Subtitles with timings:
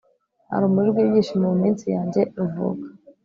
[0.45, 2.85] nta rumuri rw'ibyishimo mu minsi yanjye ruvuka